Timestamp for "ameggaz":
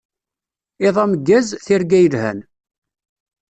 1.03-1.47